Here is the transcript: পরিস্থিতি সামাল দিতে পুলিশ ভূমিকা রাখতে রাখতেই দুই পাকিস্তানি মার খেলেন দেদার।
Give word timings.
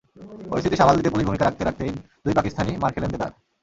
পরিস্থিতি 0.49 0.75
সামাল 0.77 0.95
দিতে 0.97 1.11
পুলিশ 1.11 1.25
ভূমিকা 1.27 1.45
রাখতে 1.45 1.63
রাখতেই 1.63 1.91
দুই 2.23 2.33
পাকিস্তানি 2.37 2.71
মার 2.81 2.93
খেলেন 2.93 3.11
দেদার। 3.13 3.31